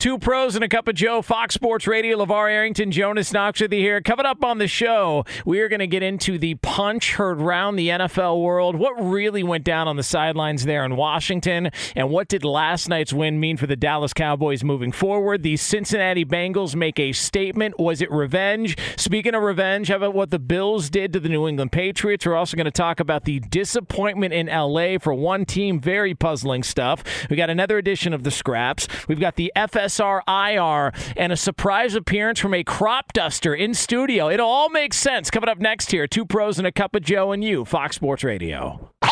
[0.00, 3.70] Two pros and a cup of Joe, Fox Sports Radio, LeVar Arrington, Jonas Knox with
[3.70, 4.00] you here.
[4.00, 7.78] Coming up on the show, we are going to get into the punch heard round
[7.78, 8.76] the NFL world.
[8.76, 13.12] What really went down on the sidelines there in Washington, and what did last night's
[13.12, 15.42] win mean for the Dallas Cowboys moving forward?
[15.42, 17.78] The Cincinnati Bengals make a statement.
[17.78, 18.78] Was it revenge?
[18.96, 22.24] Speaking of revenge, how about what the Bills did to the New England Patriots?
[22.24, 25.78] We're also going to talk about the disappointment in LA for one team.
[25.78, 27.04] Very puzzling stuff.
[27.28, 28.88] We got another edition of the Scraps.
[29.06, 34.28] We've got the FS SRIR and a surprise appearance from a crop duster in studio.
[34.28, 35.30] It all makes sense.
[35.30, 38.24] Coming up next here, two pros and a cup of Joe and you, Fox Sports
[38.24, 38.90] Radio.
[39.02, 39.10] Now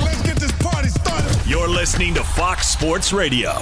[0.00, 1.46] let's get this party started.
[1.46, 3.52] You're listening to Fox Sports Radio.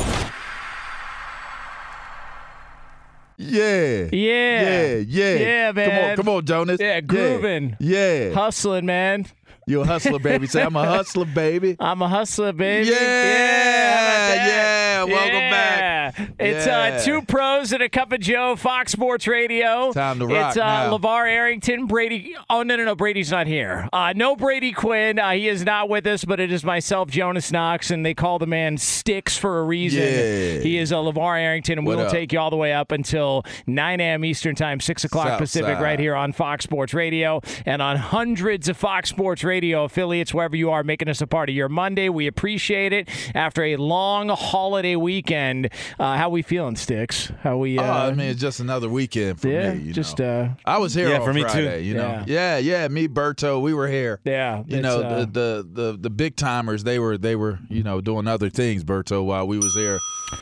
[3.38, 4.08] Yeah.
[4.12, 4.62] Yeah.
[4.62, 4.94] Yeah.
[4.96, 5.34] Yeah.
[5.34, 6.80] Yeah, Come on, come on, Jonas.
[6.80, 7.76] Yeah, grooving.
[7.80, 8.32] Yeah.
[8.32, 9.26] Hustling, man.
[9.68, 10.46] You a hustler, baby.
[10.46, 11.74] Say I'm a hustler, baby.
[11.80, 12.88] I'm a hustler, baby.
[12.88, 14.46] Yeah, yeah.
[14.46, 15.50] yeah, welcome Yeah.
[15.50, 16.30] back.
[16.38, 16.78] It's Yeah.
[16.78, 19.92] uh, two pros and a cup of Joe, Fox Sports Radio.
[19.92, 20.96] Time to rock It's uh, now.
[20.96, 22.36] LeVar Arrington, Brady.
[22.48, 22.94] Oh, no, no, no.
[22.94, 23.88] Brady's not here.
[23.92, 25.18] Uh, no Brady Quinn.
[25.18, 28.38] Uh, he is not with us, but it is myself, Jonas Knox, and they call
[28.38, 30.00] the man Sticks for a reason.
[30.00, 30.60] Yeah.
[30.60, 33.42] He is a LeVar Arrington, and we will take you all the way up until
[33.66, 34.24] 9 a.m.
[34.24, 38.76] Eastern Time, 6 o'clock Pacific, right here on Fox Sports Radio and on hundreds of
[38.76, 42.08] Fox Sports Radio affiliates wherever you are making us a part of your Monday.
[42.08, 43.08] We appreciate it.
[43.34, 47.32] After a long holiday weekend, uh, how we feeling, Sticks?
[47.42, 47.78] How we?
[47.78, 49.82] Uh, oh, I mean, it's just another weekend for yeah, me.
[49.82, 50.54] You just know.
[50.66, 51.80] uh, I was here Yeah, on for me too.
[51.80, 52.88] You know, yeah, yeah.
[52.88, 54.20] Me, Berto, we were here.
[54.24, 54.58] yeah.
[54.66, 56.84] You it's, know, uh, the, the the the big timers.
[56.84, 59.98] They were they were you know doing other things, Berto, while we was here.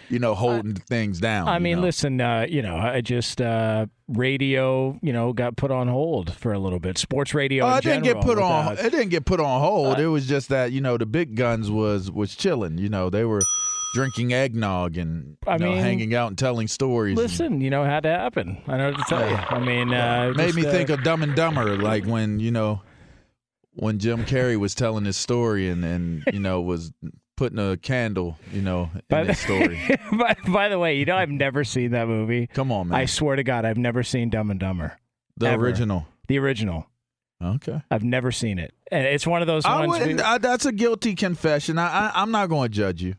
[0.09, 1.47] You know, holding things down.
[1.47, 1.83] I mean, know.
[1.83, 6.53] listen, uh, you know, I just uh, radio, you know, got put on hold for
[6.53, 6.99] a little bit.
[6.99, 7.67] Sports radio.
[7.67, 8.79] Oh, it didn't get put on.
[8.79, 9.99] It didn't get put on hold.
[9.99, 12.79] it was just that you know the big guns was was chilling.
[12.79, 13.43] You know they were
[13.95, 17.17] drinking eggnog and you I know, mean, hanging out and telling stories.
[17.17, 18.61] and Listen, you know, it had to happen.
[18.67, 19.37] I know what to tell you.
[19.37, 22.51] I mean, uh, made just, me uh, think of Dumb and Dumber, like when you
[22.51, 22.83] know
[23.75, 26.93] when Jim Carrey was telling his story and and you know was
[27.37, 29.81] putting a candle, you know, in By his story.
[30.13, 32.47] by, by the way, you know, I've never seen that movie.
[32.49, 33.01] Come on, man.
[33.01, 34.99] I swear to God, I've never seen Dumb and Dumber.
[35.37, 35.65] the ever.
[35.65, 36.07] original.
[36.29, 36.87] The original.
[37.43, 37.83] Okay.
[37.91, 38.75] I've never seen it.
[38.91, 40.01] And it's one of those I ones.
[40.01, 41.79] wouldn't, we- I, that's a guilty confession.
[41.79, 43.15] I, I I'm not going to judge you.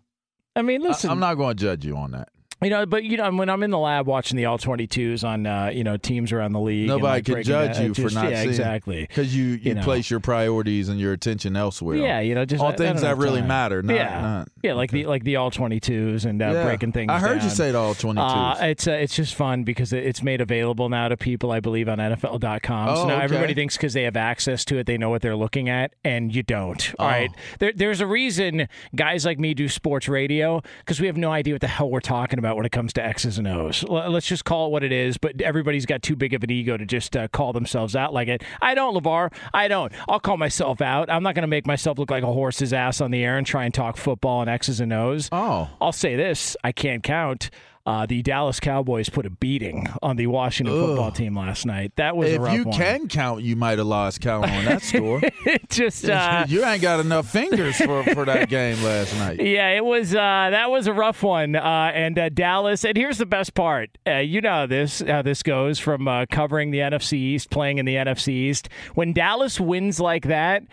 [0.56, 2.30] I mean, listen, I, am not going to judge you on that.
[2.62, 5.46] You know, but you know, when I'm in the lab watching the all 22s on,
[5.46, 8.16] uh, you know, teams around the league, Nobody like, can judge down- you for just-
[8.16, 9.02] not yeah, seeing exactly.
[9.02, 9.84] Because you, you, You know.
[9.84, 11.98] place your priorities and your attention elsewhere.
[11.98, 13.48] Yeah, you know, just on things that really time.
[13.50, 13.82] matter.
[13.84, 16.64] Not, yeah, not- yeah, like the like the all 22s and uh, Yeah.
[16.64, 17.12] breaking things.
[17.12, 18.62] I heard you say it all 22s.
[18.62, 21.88] Uh, it's uh, it's just fun because it's made available now to people, I believe,
[21.90, 22.96] on NFL.com.
[22.96, 23.24] so Oh, now okay.
[23.24, 26.34] everybody thinks because they have access to it, they know what they're looking at, and
[26.34, 26.94] you don't.
[27.00, 27.10] All Oh.
[27.10, 27.30] right,
[27.60, 31.54] there, there's a reason guys like me do sports radio because we have no idea
[31.54, 33.84] what the hell we're talking about when it comes to X's and O's.
[33.84, 35.18] Let's just call it what it is.
[35.18, 38.28] But everybody's got too big of an ego to just uh, call themselves out like
[38.28, 38.44] it.
[38.62, 39.34] I don't, Levar.
[39.54, 39.92] I don't.
[40.08, 41.10] I'll call myself out.
[41.10, 43.48] I'm not going to make myself look like a horse's ass on the air and
[43.48, 45.30] try and talk football and X's and O's.
[45.32, 45.70] oh.
[45.80, 47.50] I'll say this: I can't count.
[47.86, 51.92] Uh, the Dallas Cowboys put a beating on the Washington football team last night.
[51.98, 52.74] That was a If you one.
[52.78, 55.22] can count, you might have lost count on that score.
[55.70, 59.40] Just uh, you ain't got enough fingers for, for that game last night.
[59.40, 60.16] Yeah, it was.
[60.16, 61.56] Uh, that was a rough one.
[61.56, 62.84] Uh, and uh, Dallas.
[62.86, 63.92] And here's the best part.
[64.08, 67.78] Uh, you know how this how this goes from uh, covering the NFC East, playing
[67.78, 68.68] in the NFC East.
[68.96, 70.64] When Dallas wins like that.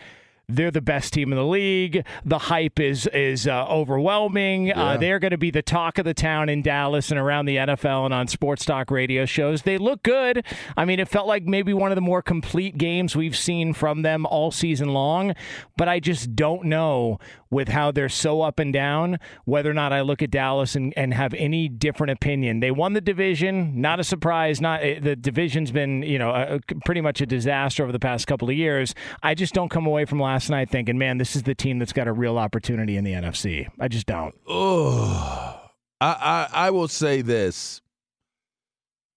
[0.48, 2.04] They're the best team in the league.
[2.24, 4.72] The hype is is uh, overwhelming.
[4.72, 7.56] Uh, they're going to be the talk of the town in Dallas and around the
[7.56, 9.62] NFL and on sports talk radio shows.
[9.62, 10.44] They look good.
[10.76, 14.02] I mean, it felt like maybe one of the more complete games we've seen from
[14.02, 15.34] them all season long.
[15.76, 17.18] But I just don't know
[17.50, 20.92] with how they're so up and down whether or not I look at Dallas and,
[20.96, 22.60] and have any different opinion.
[22.60, 24.60] They won the division, not a surprise.
[24.60, 28.26] Not eh, the division's been you know a- pretty much a disaster over the past
[28.26, 28.94] couple of years.
[29.22, 31.92] I just don't come away from last night thinking, man, this is the team that's
[31.92, 33.68] got a real opportunity in the NFC.
[33.78, 34.34] I just don't.
[34.46, 35.60] Oh,
[36.00, 37.80] I, I I will say this.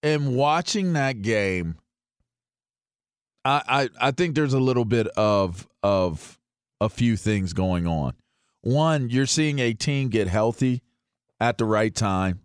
[0.02, 1.76] In watching that game,
[3.44, 3.62] I,
[4.00, 6.38] I I think there's a little bit of of
[6.80, 8.14] a few things going on.
[8.60, 10.82] One, you're seeing a team get healthy
[11.40, 12.40] at the right time.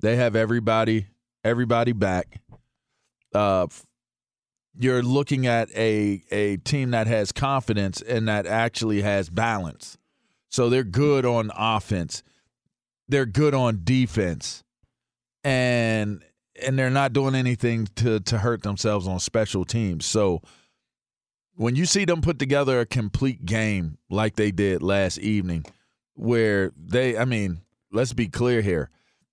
[0.00, 1.06] They have everybody
[1.44, 2.40] everybody back.
[3.34, 3.66] Uh,
[4.78, 9.96] you're looking at a a team that has confidence and that actually has balance.
[10.48, 12.22] So they're good on offense.
[13.08, 14.62] They're good on defense.
[15.44, 16.22] And
[16.62, 20.06] and they're not doing anything to to hurt themselves on special teams.
[20.06, 20.42] So
[21.54, 25.64] when you see them put together a complete game like they did last evening
[26.14, 27.62] where they I mean,
[27.92, 28.90] let's be clear here.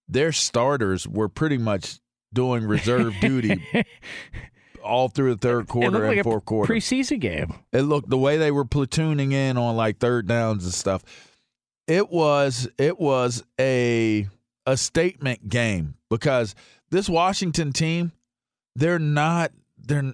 [0.08, 2.00] Their starters were pretty much
[2.34, 3.64] doing reserve duty
[4.84, 6.72] all through the third quarter and like fourth quarter.
[6.74, 7.54] preseason game.
[7.72, 11.04] It looked the way they were platooning in on like third downs and stuff.
[11.88, 14.28] It was it was a
[14.66, 16.56] a statement game because
[16.90, 18.12] this Washington team,
[18.76, 20.14] they're not they're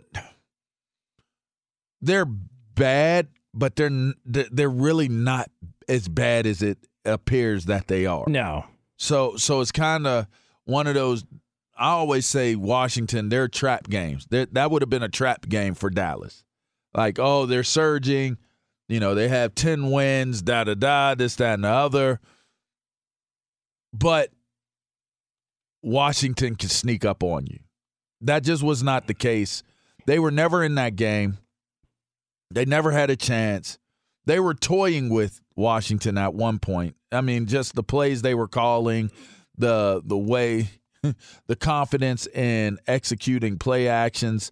[2.01, 5.49] they're bad, but they're they're really not
[5.87, 8.25] as bad as it appears that they are.
[8.27, 8.65] No.
[8.97, 10.27] So so it's kind of
[10.65, 11.23] one of those.
[11.79, 14.27] I always say Washington, they're trap games.
[14.29, 16.43] they that would have been a trap game for Dallas.
[16.93, 18.37] Like, oh, they're surging.
[18.89, 20.41] You know, they have ten wins.
[20.41, 21.15] Da da da.
[21.15, 22.19] This that and the other.
[23.93, 24.31] But
[25.81, 27.59] Washington can sneak up on you.
[28.21, 29.63] That just was not the case.
[30.05, 31.37] They were never in that game.
[32.51, 33.77] They never had a chance.
[34.25, 36.95] They were toying with Washington at one point.
[37.11, 39.11] I mean, just the plays they were calling,
[39.57, 40.69] the the way,
[41.47, 44.51] the confidence in executing play actions.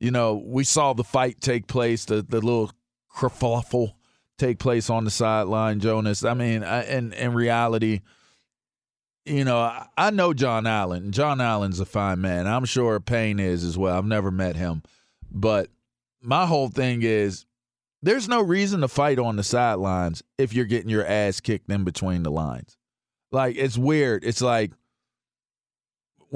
[0.00, 2.70] You know, we saw the fight take place, the the little
[3.14, 3.94] kerfuffle
[4.38, 6.24] take place on the sideline, Jonas.
[6.24, 8.00] I mean, I, in in reality,
[9.24, 11.12] you know, I, I know John Allen.
[11.12, 12.46] John Allen's a fine man.
[12.46, 13.96] I'm sure Payne is as well.
[13.96, 14.82] I've never met him,
[15.30, 15.70] but
[16.20, 17.46] my whole thing is
[18.02, 21.84] there's no reason to fight on the sidelines if you're getting your ass kicked in
[21.84, 22.76] between the lines.
[23.32, 24.24] Like it's weird.
[24.24, 24.72] It's like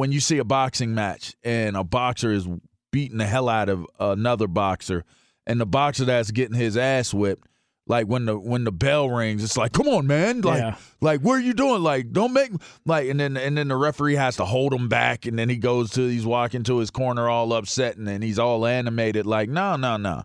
[0.01, 2.49] when you see a boxing match and a boxer is
[2.91, 5.05] beating the hell out of another boxer
[5.47, 7.47] and the boxer that's getting his ass whipped
[7.87, 10.77] like when the when the bell rings it's like come on man like Yeah.
[11.01, 12.51] like what are you doing like don't make
[12.87, 15.57] like and then and then the referee has to hold him back and then he
[15.57, 19.49] goes to he's walking to his corner all upset and then he's all animated like
[19.49, 20.23] no no no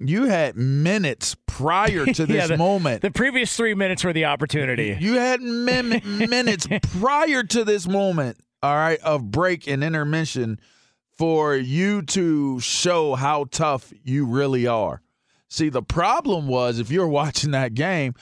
[0.00, 4.26] you had minutes prior to this Yeah, the- moment The previous three minutes were the
[4.26, 4.96] opportunity.
[5.00, 6.66] you had min- minutes
[7.00, 10.58] prior to this moment, all right, of break and intermission
[11.16, 15.02] for you to show how tough you really are.
[15.48, 18.14] See, the problem was if you're watching that game,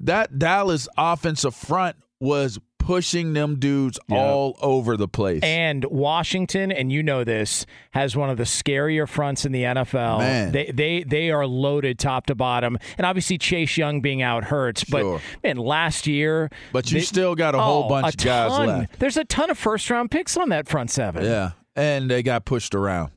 [0.00, 5.40] that Dallas offensive front was pushing them dudes all over the place.
[5.42, 10.18] And Washington, and you know this, has one of the scarier fronts in the NFL.
[10.18, 10.52] Man.
[10.52, 14.84] They they they are loaded top to bottom, and obviously Chase Young being out hurts.
[14.84, 15.20] But Sure.
[15.42, 18.50] man, last year, But you they- still got a whole Oh, bunch a of guys
[18.50, 18.66] ton.
[18.68, 18.98] left.
[18.98, 21.24] There's a ton of first round picks on that front seven.
[21.24, 23.12] Yeah, and they got pushed around,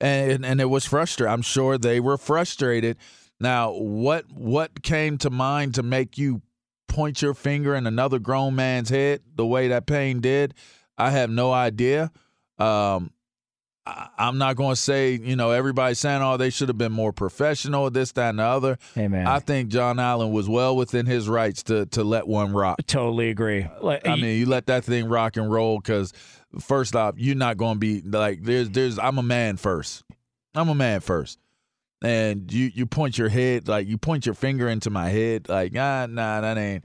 [0.00, 1.32] and and it was frustrating.
[1.32, 2.96] I'm sure they were frustrated.
[3.40, 6.40] Now, what what came to mind to make you
[6.94, 10.54] point your finger in another grown man's head the way that Payne did?
[10.96, 12.12] I have no idea.
[12.58, 13.10] Um,
[13.84, 16.92] I, I'm not going to say you know everybody's saying oh they should have been
[16.92, 18.78] more professional, this that and the other.
[18.94, 22.52] Hey man, I think John Allen was well within his rights to to let one
[22.52, 22.78] rock.
[22.86, 23.66] totally agree.
[23.80, 26.12] Like, I mean, you let that thing rock and roll because
[26.60, 30.04] first off, you're not going to be like there's there's I'm a man first.
[30.54, 31.38] I'm a man first,
[32.04, 35.72] and you you point your head like you point your finger into my head like
[35.76, 36.84] ah nah that ain't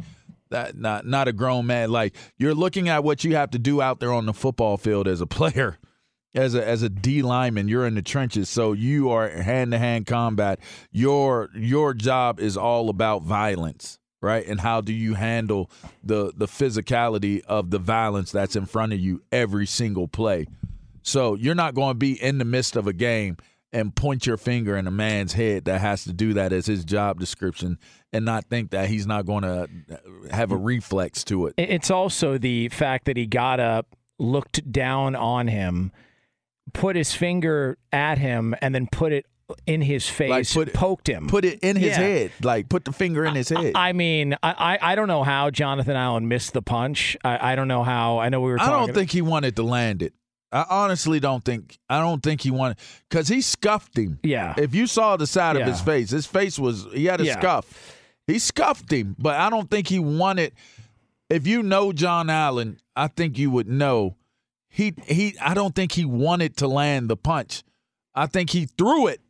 [0.49, 1.91] That not not a grown man.
[1.91, 5.07] Like you're looking at what you have to do out there on the football field
[5.07, 5.77] as a player.
[6.35, 9.79] As a as a D lineman, you're in the trenches, so you are hand to
[9.79, 10.59] hand combat.
[10.91, 14.45] Your your job is all about violence, right?
[14.45, 15.71] And how do you handle
[16.03, 20.45] the the physicality of the violence that's in front of you every single play?
[21.01, 23.37] So you're not going to be in the midst of a game
[23.71, 26.83] and point your finger in a man's head that has to do that as his
[26.83, 27.77] job description
[28.11, 29.97] and not think that he's not going to uh,
[30.31, 31.53] have a reflex to it.
[31.57, 35.91] It's also the fact that he got up, looked down on him,
[36.73, 39.25] put his finger at him, and then put it
[39.65, 41.27] in his face, Like, put poked him.
[41.27, 41.97] Put it in his Yeah.
[41.97, 43.71] head, like put the finger in his head.
[43.73, 47.17] I mean, I, I I don't know how Jonathan Allen missed the punch.
[47.23, 48.19] I, I don't know how.
[48.19, 48.61] I know we were.
[48.61, 50.13] I don't think he wanted to land it.
[50.51, 51.77] I honestly don't think.
[51.89, 52.77] I don't think he wanted
[53.07, 54.19] because he scuffed him.
[54.23, 54.55] Yeah.
[54.57, 57.39] If you saw the side of his face, his face was he had a Yeah.
[57.39, 57.95] scuff.
[58.25, 60.53] He scuffed him, but I don't think he wanted.
[61.29, 64.15] If you know John Allen, I think you would know
[64.67, 65.35] he he.
[65.39, 67.63] I don't think he wanted to land the punch.
[68.15, 69.21] I think he threw it.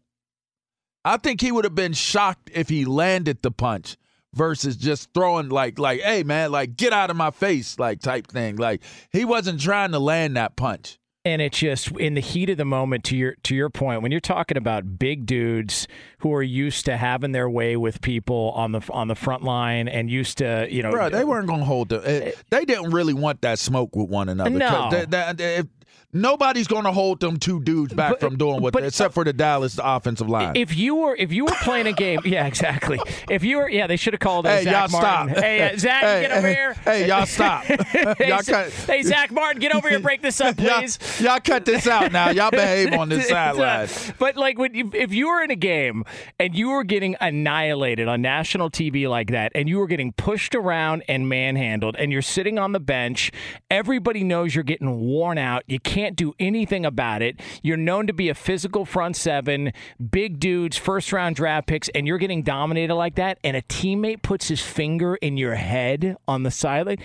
[1.06, 3.98] I think he would have been shocked if he landed the punch
[4.34, 8.28] versus just throwing like like hey man like get out of my face like type
[8.28, 12.50] thing like he wasn't trying to land that punch and it's just in the heat
[12.50, 13.04] of the moment.
[13.06, 15.88] To your to your point, when you're talking about big dudes
[16.20, 19.88] who are used to having their way with people on the on the front line
[19.88, 23.14] and used to you know bro they weren't gonna hold the eh, they didn't really
[23.14, 24.90] want that smoke with one another No.
[24.92, 25.64] they- they- they-
[26.12, 29.32] nobody's gonna hold them two dudes back But- from doing what but- except for the
[29.34, 33.00] Dallas offensive line If you were if you were playing a game, yeah, exactly.
[33.30, 35.34] If you were, yeah, they should have called Hey, Zach y'all Martin.
[35.36, 35.44] stop.
[35.44, 36.74] Hey, uh, Zach, Hey, get over hey, here.
[36.74, 37.64] hey, y'all stop.
[37.64, 40.00] hey, Y'all cut- hey, Zach Martin, get over here.
[40.00, 40.98] Break this up, y'all, please.
[41.22, 44.90] y'all cut this out now y'all behave on this uh, sideline But like when you,
[44.94, 46.06] if you were in a game
[46.40, 50.56] and you were getting annihilated on national TV like that, and you were getting pushed
[50.56, 53.32] around and manhandled, and you're sitting on the bench,
[53.70, 55.64] everybody knows you're getting worn out.
[55.68, 57.40] You can't do anything about it.
[57.64, 59.74] You're known to be a physical front seven,
[60.12, 63.40] big dudes, first round draft picks, and you're getting dominated like that.
[63.44, 67.00] And a teammate puts his finger in your head on the sideline.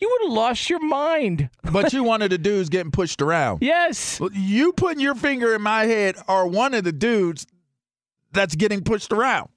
[0.00, 1.50] You would have lost your mind.
[1.70, 4.20] but you one of the dudes getting pushed around Yes.
[4.32, 7.46] You putting your finger in my head are one of the dudes
[8.32, 9.50] that's getting pushed around.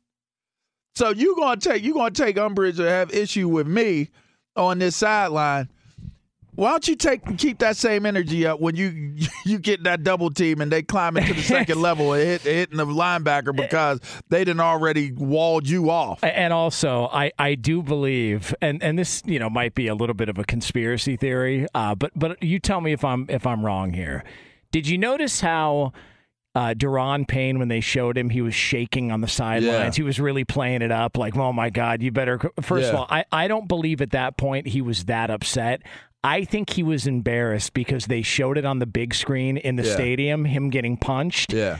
[0.95, 4.09] So you gonna take you gonna take umbrage or have issue with me
[4.57, 5.69] on this sideline.
[6.57, 10.31] Why don't you take keep that same energy up when you you get that double
[10.31, 13.99] team and they climb into the second level and hit hitting the linebacker because
[14.29, 16.23] they didn't already walled you off.
[16.23, 20.15] And also, I, I do believe, and, and this you know might be a little
[20.15, 23.63] bit of a conspiracy theory, uh, but but you tell me if I'm if I'm
[23.63, 24.23] wrong here.
[24.71, 25.93] Did you notice how
[26.57, 29.95] uh, Daron Payne, when they showed him, he was shaking on the sidelines.
[29.95, 33.07] He was really playing it up, like, "Oh my God, you better." First of all,
[33.11, 35.83] I, I don't believe at that point he was that upset.
[36.23, 39.83] I think he was embarrassed because they showed it on the big screen in the
[39.83, 39.93] Yeah.
[39.93, 41.77] stadium, him getting punched, Yeah,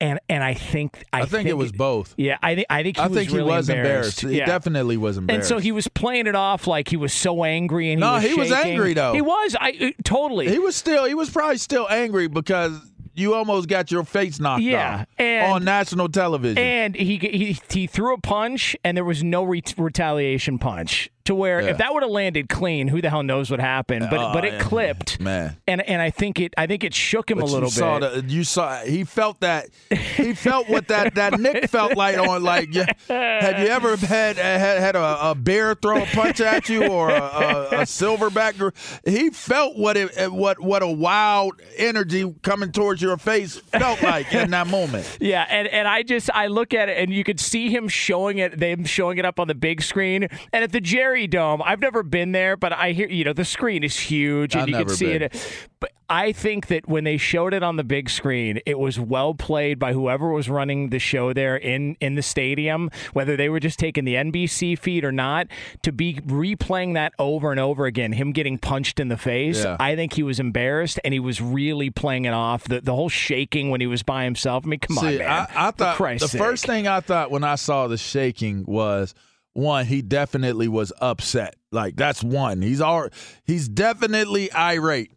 [0.00, 2.14] and and I think I, I, think, it was both.
[2.16, 4.22] Yeah, I think I think he I was think really he was embarrassed.
[4.22, 4.34] embarrassed.
[4.34, 4.46] He Yeah.
[4.46, 5.50] definitely was embarrassed.
[5.50, 8.14] And so he was playing it off like he was so angry, and he No,
[8.14, 9.12] was he was angry, though.
[9.12, 9.56] He was.
[9.60, 10.48] I uh, totally.
[10.48, 12.72] He was still he was probably still angry because
[13.14, 16.58] you almost got your face knocked Yeah, off and- on national television.
[16.58, 21.10] and he, he he threw a punch, and there was no re- retaliation punch.
[21.26, 21.70] To where Yeah.
[21.70, 24.08] if that would have landed clean, who the hell knows what happened?
[24.10, 24.62] But Oh, but it oh, yeah.
[24.62, 25.56] clipped, Man.
[25.68, 27.98] and and I think it I think it shook him But a little you saw
[28.00, 28.26] bit.
[28.28, 32.42] The, you saw he felt that he felt what that, that Nick felt like on
[32.42, 36.68] like yeah, have you ever had had, had a, a bear throw a punch at
[36.68, 38.56] you or a, a, a silverback?
[39.04, 44.32] He felt what it what what a wild energy coming towards your face felt like
[44.32, 45.04] in that moment.
[45.26, 48.38] Yeah, and, and I just I look at it and you could see him showing
[48.38, 50.28] it, them showing it up on the big screen.
[50.52, 53.46] And at the Jerry Dome, I've never been there, but I hear you know the
[53.46, 55.22] screen is huge and I've you can see been.
[55.22, 55.68] it.
[55.80, 59.34] But I think that when they showed it on the big screen, it was well
[59.34, 63.60] played by whoever was running the show there in in the stadium, whether they were
[63.60, 65.48] just taking the NBC feed or not,
[65.82, 69.64] to be replaying that over and over again, him getting punched in the face.
[69.64, 69.76] Yeah.
[69.80, 72.64] I think he was embarrassed and he was really playing it off.
[72.64, 74.64] The the whole shaking when he was by himself.
[74.64, 75.22] I mean, come on, man.
[75.22, 79.14] I, I thought the Christ's first thing I thought when I saw the shaking was
[79.56, 81.56] one, he definitely was upset.
[81.72, 82.62] Like that's one.
[82.62, 83.08] He's all
[83.44, 85.12] he's definitely irate.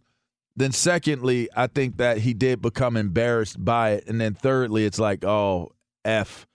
[0.56, 4.08] Then secondly, I think that he did become embarrassed by it.
[4.08, 5.72] And then thirdly, it's like, oh,
[6.04, 6.48] F.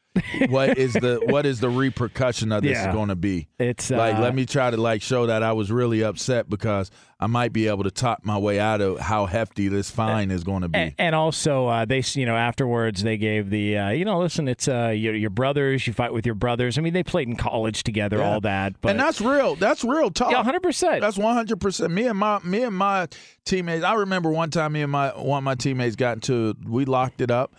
[0.49, 2.93] what is the what is the repercussion of this Yeah.
[2.93, 3.49] going to be?
[3.59, 6.91] It's like uh, let me try to like show that I was really upset because
[7.21, 10.45] I might be able to talk my way out of how hefty this fine is
[10.45, 10.79] going to be.
[10.79, 14.47] And, and also, uh, they you know afterwards they gave the uh, you know listen,
[14.49, 15.87] it's uh, your, your brothers.
[15.87, 16.77] You fight with your brothers.
[16.79, 18.31] I mean, they played in college together, Yeah.
[18.35, 18.81] all that.
[18.81, 19.55] But and that's real.
[19.55, 20.33] That's real talk.
[20.33, 21.01] yeah, hundred percent.
[21.01, 21.93] That's one hundred percent.
[21.93, 23.09] Me and my me and my
[23.45, 23.85] teammates.
[23.85, 27.21] I remember one time me and my one of my teammates got into we locked
[27.21, 27.55] it up,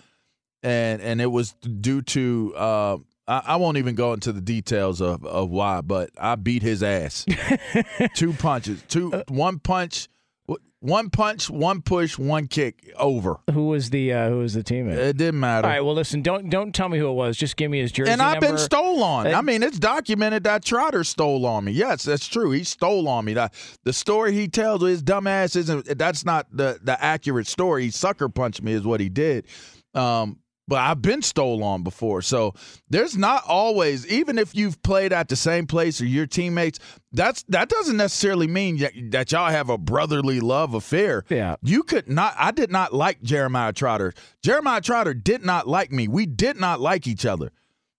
[0.65, 5.00] and and it was due to uh, I, I won't even go into the details
[5.00, 7.25] of of why, but I beat his ass.
[8.15, 10.10] two punches, two one punch,
[10.79, 13.38] one punch, one push, one kick over.
[13.51, 14.98] Who was the uh, who was the teammate?
[14.98, 15.67] It didn't matter.
[15.67, 17.38] all right, well, listen, don't don't tell me who it was.
[17.38, 18.62] Just give me his jersey and I've been number.
[18.62, 19.27] stole on.
[19.27, 21.74] Uh, I mean, it's documented that Trotter stole on me.
[21.74, 22.50] Yes, that's true.
[22.50, 23.36] He stole on me.
[23.36, 23.51] The,
[23.84, 25.98] the story he tells his dumbass isn't.
[25.98, 27.84] That's not the the accurate story.
[27.84, 29.45] He sucker punched me is what he did.
[29.93, 32.53] Um, but I've been stole on before, so
[32.89, 34.07] there's not always.
[34.07, 36.79] Even if you've played at the same place or your teammates,
[37.12, 41.24] that's that doesn't necessarily mean that, that y'all have a brotherly love affair.
[41.29, 41.55] Yeah.
[41.62, 42.36] You could not.
[42.38, 44.13] I did not like Jeremiah Trotter.
[44.43, 46.07] Jeremiah Trotter did not like me.
[46.07, 47.51] We did not like each other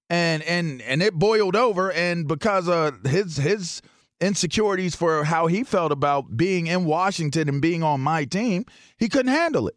[0.08, 3.82] and and and it boiled over and because of his his
[4.20, 8.64] insecurities for how he felt about being in Washington and being on my team,
[8.96, 9.74] he couldn't handle it.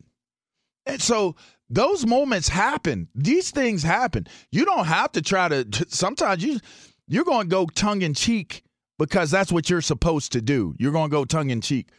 [0.85, 1.35] And so
[1.69, 3.07] those moments happen.
[3.15, 4.27] These things happen.
[4.51, 6.59] You don't have to try to sometimes you
[7.07, 8.63] you're going to go tongue in cheek
[8.97, 10.75] because that's what you're supposed to do.
[10.77, 11.89] You're going to go tongue in cheek.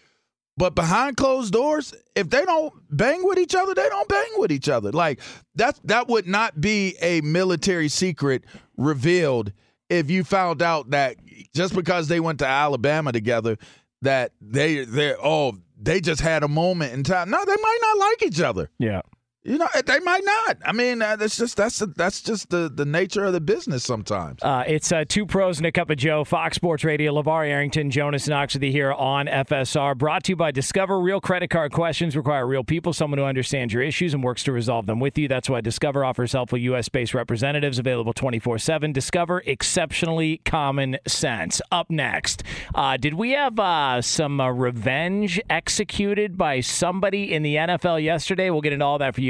[0.57, 4.53] But behind closed doors, if they don't bang with each other, they don't bang with
[4.53, 4.93] each other.
[4.93, 5.21] Like
[5.55, 8.45] that that would not be a military secret
[8.77, 9.53] revealed
[9.89, 11.17] if you found out that
[11.55, 13.57] just because they went to Alabama together
[14.03, 17.31] that they they oh they just had a moment in time.
[17.31, 18.69] No, they might not like each other.
[18.79, 19.03] yeah.
[19.43, 20.59] You know, they might not.
[20.67, 24.43] I mean, uh, that's just that's that's just the the nature of the business sometimes.
[24.43, 26.25] Uh, it's uh, two pros and a cup of Joe.
[26.25, 27.15] Fox Sports Radio.
[27.15, 29.97] LeVar Arrington, Jonas Knox with you here on FSR.
[29.97, 31.01] Brought to you by Discover.
[31.01, 34.53] Real credit card questions require real people, someone who understands your issues and works to
[34.53, 35.27] resolve them with you.
[35.27, 36.91] That's why Discover offers helpful U.S.
[36.91, 38.93] based representatives available 24 7.
[38.93, 41.63] Discover exceptionally common sense.
[41.73, 42.43] Up next,
[42.75, 48.51] uh, did we have uh, some uh, revenge executed by somebody in the NFL yesterday?
[48.51, 49.30] We'll get into all that for you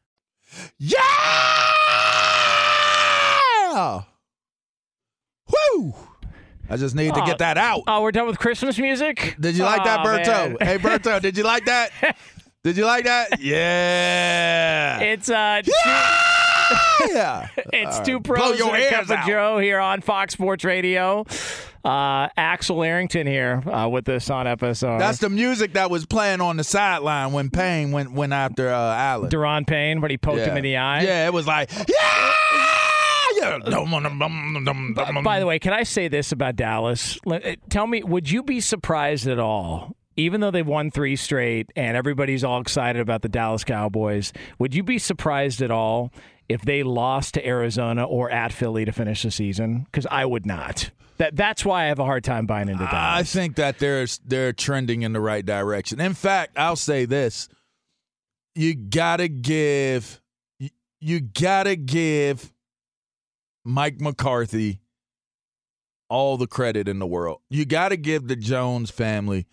[3.71, 4.01] Yeah!
[5.75, 5.93] Woo!
[6.69, 7.83] I just need to get that out.
[7.87, 9.35] Oh, we're done with Christmas music?
[9.39, 10.47] Did you like that, Aw, Berto?
[10.49, 10.57] man.
[10.61, 11.91] Hey, Berto, did you like that?
[12.63, 13.41] Did you like that?
[13.41, 14.99] Yeah.
[14.99, 15.63] It's uh
[17.09, 17.47] yeah.
[17.73, 18.19] It's two.
[18.19, 19.27] Blow pros your and a ears cup of out.
[19.27, 21.25] Joe here on Fox Sports Radio.
[21.83, 24.99] Uh, Axel Arrington here uh, with us on FSR.
[24.99, 28.95] That's the music that was playing on the sideline when Payne went went after uh,
[28.95, 29.31] Allen.
[29.31, 30.51] Daron Payne, but he poked yeah.
[30.51, 31.01] him in the eye.
[31.01, 32.31] Yeah, it was like, yeah!
[33.41, 33.57] yeah.
[35.23, 37.17] By the way, can I say this about Dallas?
[37.25, 37.39] Uh,
[37.69, 41.97] Tell me, would you be surprised at all, even though they've won three straight and
[41.97, 46.11] everybody's all excited about the Dallas Cowboys, would you be surprised at all
[46.49, 49.83] if they lost to Arizona or at Philly to finish the season?
[49.85, 50.91] Because I would not.
[51.17, 52.93] That That's why I have a hard time buying into that.
[52.93, 56.01] I think that they're they're trending in the right direction.
[56.01, 57.47] In fact, I'll say this:
[58.55, 60.19] you gotta give
[60.99, 62.51] you, gotta give
[63.63, 64.79] Mike McCarthy
[66.09, 67.41] all the credit in the world.
[67.49, 69.45] You gotta give the Jones family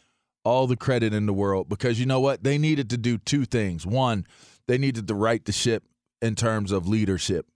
[0.44, 2.42] all the credit in the world because you know what?
[2.42, 3.86] They needed to do two things.
[3.86, 4.26] One,
[4.66, 5.84] they needed to right the ship
[6.22, 7.46] in terms of leadership.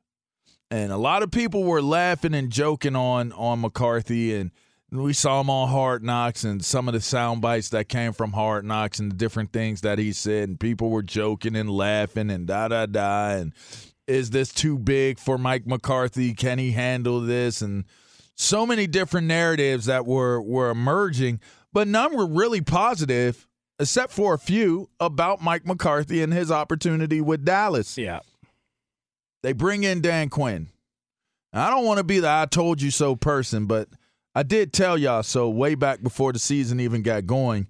[0.70, 4.51] And a lot of people were laughing and joking on on McCarthy and
[4.90, 8.33] we saw him on Hard Knocks and some of the sound bites that came from
[8.33, 12.31] Hard Knocks and the different things that he said and people were joking and laughing
[12.31, 13.55] and da da da and
[14.07, 16.35] is this too big for Mike McCarthy?
[16.35, 17.62] Can he handle this?
[17.62, 17.85] And
[18.35, 21.40] so many different narratives that were were emerging,
[21.72, 23.46] but none were really positive,
[23.79, 27.96] except for a few about Mike McCarthy and his opportunity with Dallas.
[27.96, 28.20] yeah.
[29.42, 30.68] They bring in Dan Quinn.
[31.52, 33.88] Now, I don't want to be the I told you so person, but
[34.35, 37.66] I did tell y'all so way back before the season even got going.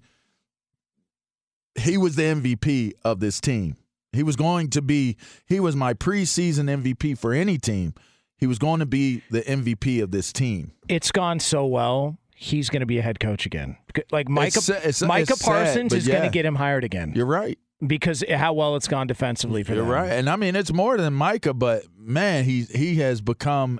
[1.75, 3.77] He was the MVP of this team.
[4.11, 7.95] He was going to be, he was my preseason MVP for any team.
[8.37, 10.73] He was going to be the MVP of this team.
[10.87, 12.17] It's gone so well.
[12.35, 13.77] He's going to be a head coach again.
[14.11, 17.13] Like Micah, It's it's- Micah it's Parsons but is going to get him hired again
[17.15, 17.57] You're right.
[17.87, 19.91] Because how well it's gone defensively for You're them.
[19.91, 20.11] right.
[20.11, 23.79] And I mean, it's more than Micah, but man, he he has become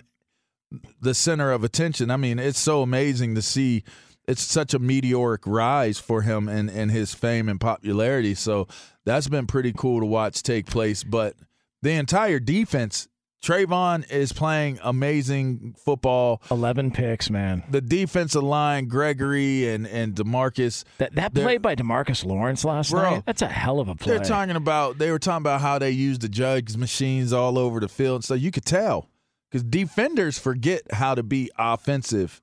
[1.02, 2.12] the center of attention.
[2.12, 3.84] I mean, it's so amazing to see.
[4.26, 8.36] It's such a meteoric rise for him and, and his fame and popularity.
[8.36, 8.68] So
[9.04, 11.04] that's been pretty cool to watch take place.
[11.04, 11.36] But
[11.82, 13.10] the entire defense,
[13.44, 16.42] Trevon is playing amazing football.
[16.50, 17.64] 11 picks, man.
[17.70, 23.02] The defensive line, Gregory and, and Demarcus, That that play by Demarcus Lawrence last Bro,
[23.02, 24.16] night, that's a hell of a play.
[24.16, 27.82] They're talking about they were talking about how they use the jugs machines all over
[27.82, 28.24] the field.
[28.24, 29.10] So you could tell
[29.52, 32.42] because defenders forget how to be offensive.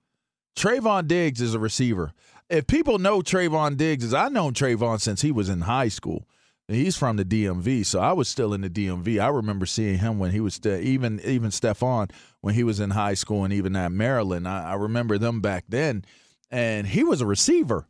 [0.55, 2.13] Trevon Diggs is a receiver.
[2.51, 6.27] if people know Trevon Diggs, as I known Trevon since he was in high school.
[6.71, 9.21] He's from the DMV, so I was still in the DMV.
[9.21, 12.91] I remember seeing him when he was still, even even Stefon when he was in
[12.91, 14.47] high school and even at Maryland.
[14.47, 16.05] I, I remember them back then,
[16.49, 17.89] and he was a receiver.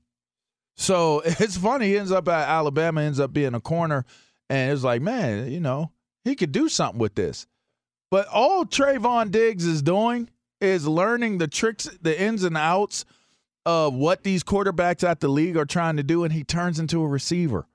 [0.76, 1.88] So it's funny.
[1.88, 4.06] He ends up at Alabama, ends up being a corner,
[4.48, 5.90] and it's like, man, you know,
[6.24, 7.46] he could do something with this.
[8.10, 13.04] But all Trevon Diggs is doing is learning the tricks, the ins and outs
[13.66, 17.02] of what these quarterbacks at the league are trying to do, and he turns into
[17.02, 17.66] a receiver.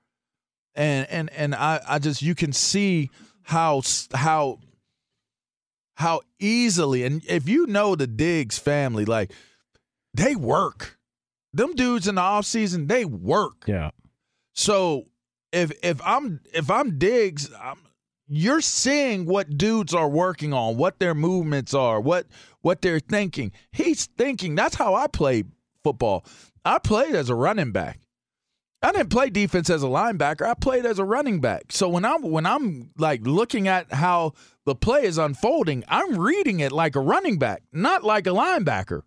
[0.76, 3.10] And and and I, I just you can see
[3.42, 3.82] how
[4.14, 4.60] how
[5.94, 9.32] how easily and if you know the Diggs family, like
[10.14, 10.98] they work.
[11.52, 13.64] Them dudes in the off season, they work.
[13.66, 13.90] Yeah.
[14.52, 15.06] So
[15.52, 17.78] if if I'm if I'm Diggs, I'm,
[18.28, 22.26] you're seeing what dudes are working on, what their movements are, what
[22.60, 23.52] what they're thinking.
[23.72, 24.54] He's thinking.
[24.54, 25.50] That's how I played
[25.82, 26.24] football.
[26.64, 28.00] I played as a running back.
[28.82, 30.46] I didn't play defense as a linebacker.
[30.46, 31.64] I played as a running back.
[31.70, 34.34] So when I'm when I'm like looking at how
[34.64, 39.02] the play is unfolding, I'm reading it like a running back, not like a linebacker.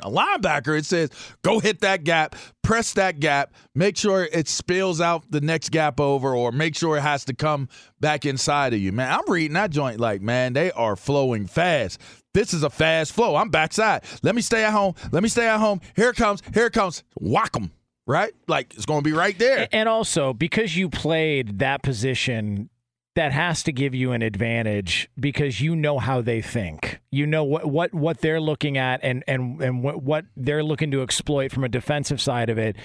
[0.00, 1.08] A linebacker, it says,
[1.42, 6.00] go hit that gap, press that gap, make sure it spills out the next gap
[6.00, 7.68] over, or make sure it has to come
[7.98, 8.92] back inside of you.
[8.92, 11.98] Man, I'm reading that joint like, man, they are flowing fast.
[12.34, 13.36] This is a fast flow.
[13.36, 14.04] I'm backside.
[14.22, 14.94] Let me stay at home.
[15.12, 15.80] Let me stay at home.
[15.94, 16.42] Here comes.
[16.52, 17.02] Here comes.
[17.18, 17.72] Whack them.
[18.06, 18.32] Right?
[18.46, 19.68] Like it's going to be right there.
[19.72, 22.70] And also, because you played that position
[23.16, 27.00] that has to give you an advantage because you know how they think.
[27.10, 30.90] You know what what what they're looking at and and and what, what they're looking
[30.92, 32.76] to exploit from a defensive side of it.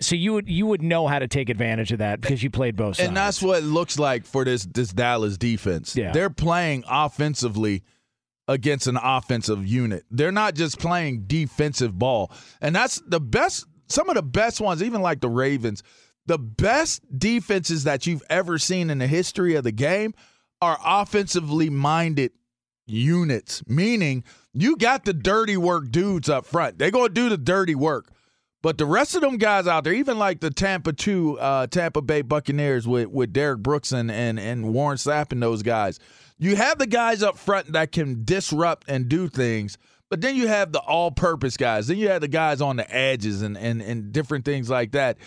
[0.00, 2.76] So you would you would know how to take advantage of that because you played
[2.76, 3.08] both sides.
[3.08, 5.96] And that's what it looks like for this this Dallas defense.
[5.96, 6.12] Yeah.
[6.12, 7.82] They're playing offensively
[8.48, 10.04] against an offensive unit.
[10.10, 12.30] They're not just playing defensive ball.
[12.60, 15.82] And that's the best some of the best ones, even like the Ravens
[16.26, 20.12] the best defenses that you've ever seen in the history of the game
[20.60, 22.32] are offensively minded
[22.86, 26.78] units, meaning you got the dirty work dudes up front.
[26.78, 28.10] They're going to do the dirty work.
[28.62, 32.02] But the rest of them guys out there, even like the Tampa two, uh, Tampa
[32.02, 36.00] Bay Buccaneers with, with Derrick Brooks and, and, and Warren Sapp and those guys,
[36.38, 39.78] you have the guys up front that can disrupt and do things.
[40.08, 41.88] But then you have the all purpose guys.
[41.88, 45.18] Then you have the guys on the edges and, and, and different things like that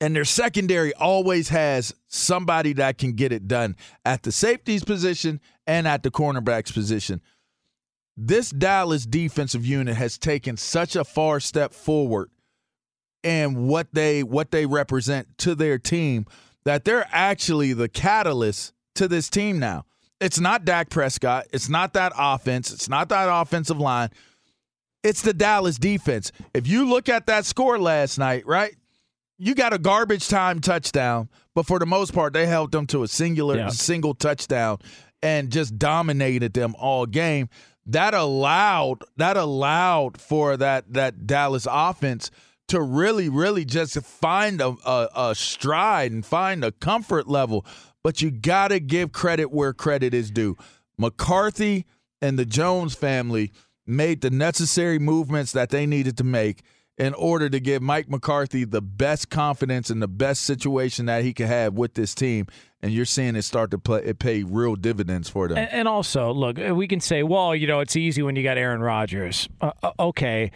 [0.00, 5.40] and their secondary always has somebody that can get it done at the safeties position
[5.66, 7.20] and at the cornerbacks position.
[8.16, 12.30] This Dallas defensive unit has taken such a far step forward
[13.22, 16.24] in what they what they represent to their team
[16.64, 19.84] that they're actually the catalyst to this team now.
[20.20, 24.10] It's not Dak Prescott, it's not that offense, it's not that offensive line.
[25.02, 26.30] It's the Dallas defense.
[26.52, 28.74] If you look at that score last night, right?
[29.42, 33.02] you got a garbage time touchdown, but for the most part, they held them to
[33.02, 33.68] a singular Yeah.
[33.70, 34.76] single touchdown
[35.22, 37.48] and just dominated them all game.
[37.86, 42.30] That allowed that allowed for that that Dallas offense
[42.68, 47.64] to really, really just find a, a, a stride and find a comfort level.
[48.02, 50.56] But you got to give credit where credit is due.
[50.96, 51.86] McCarthy
[52.22, 53.52] and the Jones family
[53.86, 56.62] made the necessary movements that they needed to make
[56.96, 61.32] in order to give Mike McCarthy the best confidence and the best situation that he
[61.32, 62.46] could have with this team.
[62.82, 65.56] And you're seeing it start to play, it pay real dividends for them.
[65.58, 68.82] And, also, look, we can say, well, you know, it's easy when you got Aaron
[68.82, 69.48] Rodgers.
[69.60, 70.50] Uh, uh, okay.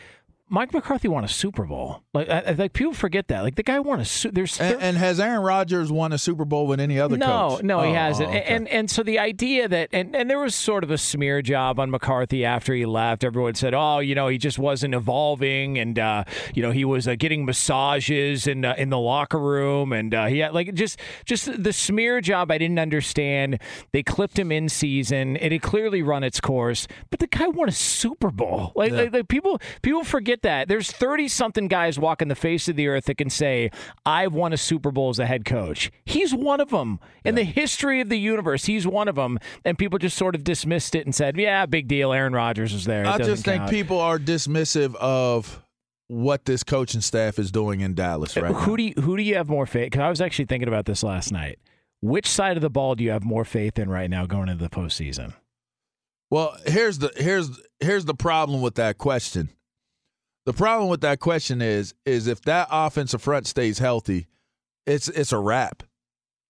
[0.55, 2.03] Mike McCarthy won a Super Bowl.
[2.15, 3.43] Like, I, I- like people forget that.
[3.43, 4.05] Like the guy won a.
[4.05, 7.57] Su- there's and, and has Aaron Rodgers won a Super Bowl with any other no,
[7.57, 7.63] coach?
[7.65, 8.29] no, he Oh, hasn't.
[8.29, 8.45] oh, okay.
[8.45, 11.81] And and so the idea that and, and there was sort of a smear job
[11.81, 13.25] on McCarthy after he left.
[13.25, 16.23] Everyone said, "Oh, you know, he just wasn't evolving, and uh,
[16.55, 20.27] you know, he was uh, getting massages in uh, in the locker room, and uh,
[20.27, 22.53] he had like just just the smear job.
[22.53, 23.59] I didn't understand.
[23.93, 25.37] They clipped him in season.
[25.37, 28.73] It had clearly run its course, but the guy won a Super Bowl.
[28.77, 32.77] Like, like, like people people forget that there's thirty something guys walking the face of
[32.77, 33.71] the earth that can say,
[34.07, 37.45] "I've won a Super Bowl as a head coach." He's one of them in the
[37.45, 38.67] history of the universe.
[38.67, 41.89] He's one of them, and people just sort of dismissed it and said, "Yeah, big
[41.89, 42.13] deal.
[42.13, 45.63] Aaron Rodgers is there." It I just think count." people are dismissive of
[46.09, 48.77] what this coaching staff is doing in Dallas uh, right who now.
[48.77, 49.87] do you, who do you have more faith?
[49.87, 51.59] Because I was actually thinking about this last night.
[52.01, 54.63] Which side of the ball do you have more faith in right now going into
[54.63, 55.33] the postseason?
[56.31, 57.49] Well, here's the here's
[57.81, 59.51] here's the problem with that question.
[60.47, 64.27] The problem with that question is is if that offensive front stays healthy,
[64.87, 65.83] it's it's a wrap.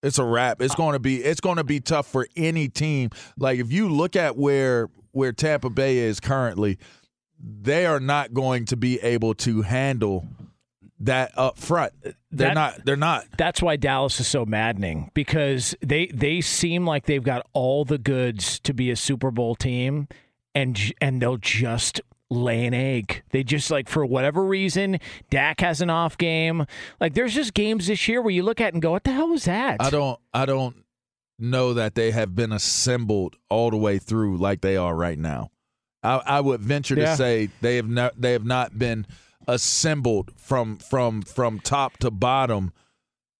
[0.03, 0.61] It's a wrap.
[0.61, 3.09] It's going to be it's going to be tough for any team.
[3.37, 6.77] Like if you look at where where Tampa Bay is currently,
[7.39, 10.27] they are not going to be able to handle
[10.99, 11.93] that up front.
[12.03, 12.13] They're
[12.49, 12.85] That- not.
[12.85, 13.25] They're not.
[13.37, 17.97] That's why Dallas is so maddening because they they seem like they've got all the
[17.97, 20.07] goods to be a Super Bowl team,
[20.53, 23.23] and and they'll just lay an egg.
[23.31, 26.65] They just like for whatever reason, Dak has an off game.
[26.99, 29.29] Like there's just games this year where you look at and go, "What the hell
[29.29, 30.19] was that?" I don't.
[30.33, 30.75] I don't
[31.37, 35.51] know that they have been assembled all the way through like they are right now.
[36.01, 37.11] I, I would venture Yeah.
[37.11, 38.19] to say they have not.
[38.19, 39.05] They have not been
[39.47, 42.71] assembled from from from top to bottom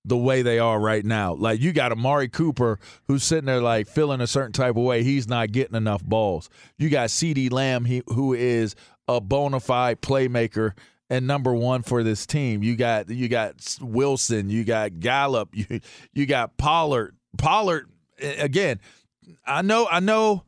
[0.07, 1.33] the way they are right now.
[1.33, 5.03] Like you got Amari Cooper who's sitting there like feeling a certain type of way.
[5.03, 6.49] He's not getting enough balls.
[6.77, 8.75] You got CeeDee Lamb he, who is
[9.07, 10.73] a bona fide playmaker
[11.09, 12.63] and number one for this team.
[12.63, 15.81] You got you got Wilson, you got Gallup, you
[16.13, 17.15] you got Pollard.
[17.37, 17.89] Pollard
[18.19, 18.79] again.
[19.45, 20.43] I know I know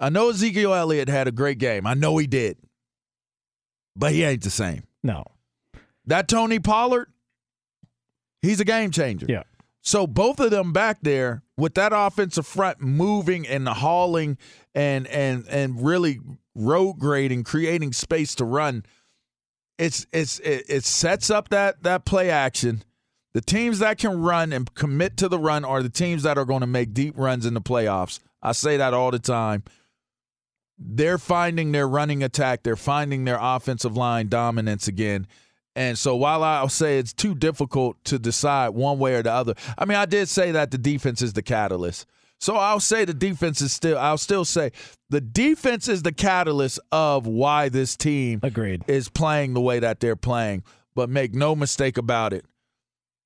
[0.00, 1.86] I know Ezekiel Elliott had a great game.
[1.86, 2.58] I know he did.
[3.96, 4.84] But he ain't the same.
[5.02, 5.24] no.
[6.06, 7.12] That Tony Pollard,
[8.42, 9.26] he's a game changer.
[9.28, 9.42] Yeah.
[9.80, 14.36] So both of them back there with that offensive front moving and hauling
[14.74, 16.20] and and and really
[16.54, 18.84] road grading, creating space to run.
[19.78, 22.82] It's it's it, it sets up that that play action.
[23.34, 26.44] The teams that can run and commit to the run are the teams that are
[26.44, 28.20] going to make deep runs in the playoffs.
[28.42, 29.62] I say that all the time.
[30.78, 32.62] They're finding their running attack.
[32.62, 35.26] They're finding their offensive line dominance again.
[35.78, 39.54] And so while I'll say it's too difficult to decide one way or the other,
[39.78, 42.04] I mean, I did say that the defense is the catalyst.
[42.40, 44.72] So I'll say the defense is still, I'll still say
[45.08, 48.82] the defense is the catalyst of why this team Agreed.
[48.88, 50.64] is playing the way that they're playing.
[50.96, 52.44] But make no mistake about it,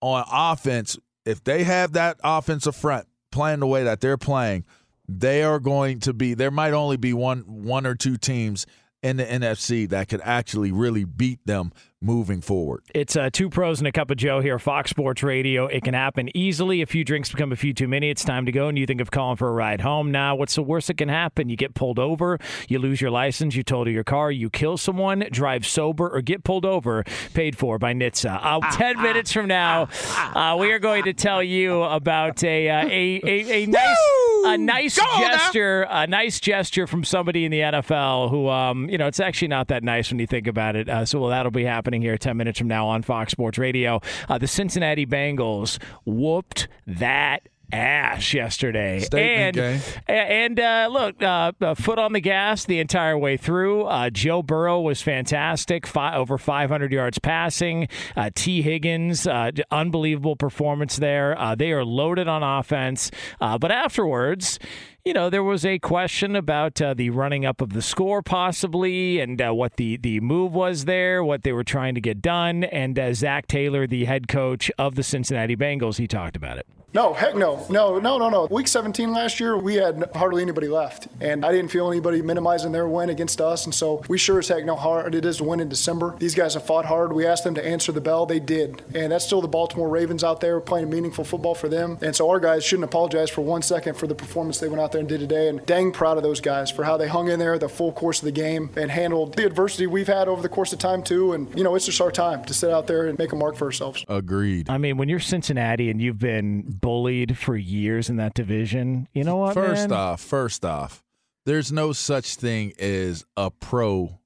[0.03, 4.67] on offense, if they have that offensive front playing the way that they're playing,
[5.09, 6.35] they are going to be.
[6.35, 8.67] There might only be one, one or two teams
[9.03, 12.83] in the NFC that could actually really beat them moving forward.
[12.95, 15.67] It's uh, two pros and a cup of Joe here, Fox Sports Radio.
[15.67, 16.83] It can happen easily.
[16.83, 18.11] A few drinks become a few too many.
[18.11, 20.11] It's time to go, and you think of calling for a ride home.
[20.11, 21.49] Now, what's the worst that can happen?
[21.49, 22.39] You get pulled over,
[22.69, 26.45] you lose your license, you total your car, you kill someone, drive sober, or get
[26.45, 28.41] pulled over, paid for by NHTSA.
[28.43, 29.89] Uh, Ten minutes from now,
[30.35, 33.97] uh, we are going to tell you about a uh, a, a, a nice
[34.45, 39.07] a nice gesture, a nice gesture from somebody in the NFL who, um, you know,
[39.07, 40.89] it's actually not that nice when you think about it.
[40.89, 44.01] Uh, so well, that'll be happening here 10 minutes from now on Fox Sports Radio.
[44.29, 49.01] Uh, the Cincinnati Bengals whooped that ass yesterday.
[49.01, 53.85] Statement and and uh, look, uh, foot on the gas the entire way through.
[53.85, 57.89] Uh, Joe Burrow was fantastic, fi- over 500 yards passing.
[58.17, 61.39] Uh, Tee Higgins, uh, unbelievable performance there.
[61.39, 64.59] Uh, they are loaded on offense, uh, but afterwards.
[65.05, 69.19] You know, there was a question about uh, the running up of the score, possibly,
[69.19, 72.63] and uh, what the, the move was there, what they were trying to get done.
[72.63, 76.69] And uh, Zac Taylor, the head coach of the Cincinnati Bengals, he talked about it.
[76.95, 77.65] No, heck no.
[77.71, 78.47] No, no, no, no.
[78.51, 81.09] Week 17 last year, we had hardly anybody left.
[81.23, 83.65] And I didn't feel anybody minimizing their win against us.
[83.65, 86.15] And so we sure as heck know how hard it is to win in December.
[86.19, 87.15] These guys have fought hard.
[87.15, 88.27] We asked them to answer the bell.
[88.27, 88.83] They did.
[88.95, 91.97] And that's still the Baltimore Ravens out there playing meaningful football for them.
[92.03, 94.93] And so our guys shouldn't apologize for one second for the performance they went out
[94.93, 95.49] there and did today.
[95.49, 98.19] And dang proud of those guys for how they hung in there the full course
[98.19, 101.33] of the game and handled the adversity we've had over the course of time, too.
[101.33, 103.57] And, you know, it's just our time to sit out there and make a mark
[103.57, 104.05] for ourselves.
[104.09, 104.69] Agreed.
[104.69, 109.25] I mean, when you're Cincinnati and you've been bullied for years in that division, you
[109.25, 109.55] know what?
[109.55, 109.99] First man?
[109.99, 111.03] off, first off,
[111.47, 114.19] there's no such thing as a pro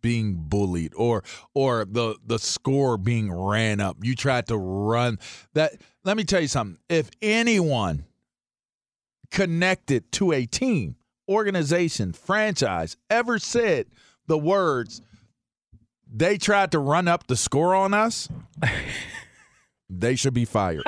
[0.00, 1.22] being bullied or
[1.54, 3.98] or the the score being ran up.
[4.02, 5.18] You tried to run
[5.52, 5.74] that.
[6.04, 6.78] Let me tell you something.
[6.88, 8.06] If anyone
[9.30, 10.96] connected to a team,
[11.28, 13.86] organization, franchise ever said
[14.26, 15.02] the words
[16.12, 18.28] they tried to run up the score on us,
[19.88, 20.82] they should be fired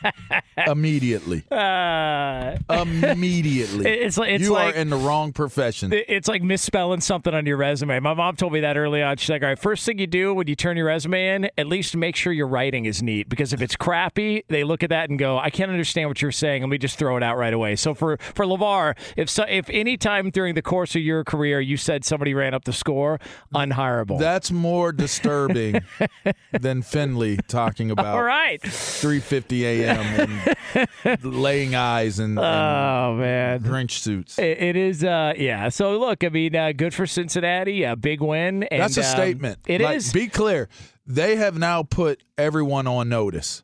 [0.66, 1.44] immediately.
[1.50, 3.86] Uh, Immediately.
[3.90, 5.92] It's like- it's you like- are in the wrong profession.
[5.92, 7.98] it's like misspelling something on your resume.
[8.00, 9.16] My mom told me that early on.
[9.16, 11.66] She's like, "All right, first thing you do when you turn your resume in, at
[11.66, 13.28] least make sure your writing is neat.
[13.28, 16.32] Because if it's crappy, they look at that and go, I can't understand what you're
[16.32, 19.44] saying, and we just throw it out right away." So for for LeVar, if so,
[19.48, 22.72] if any time during the course of your career you said somebody ran up the
[22.72, 23.18] score,
[23.54, 24.18] unhireable.
[24.18, 25.80] That's more disturbing
[26.52, 28.37] than Finley talking about All right.
[28.62, 31.18] 3:50 a.m.
[31.22, 33.60] laying eyes and, and Oh man.
[33.60, 34.38] Grinch suits.
[34.38, 35.68] It, it is, uh, yeah.
[35.68, 38.64] So look, I mean, uh, good for Cincinnati, a big win.
[38.64, 39.58] And, That's a um, statement.
[39.66, 40.12] It Like, is.
[40.12, 40.68] Be clear.
[41.06, 43.62] They have now put everyone on notice,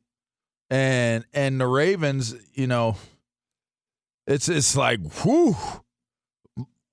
[0.70, 2.97] and and the Ravens, you know,
[4.27, 5.57] it's it's like whew.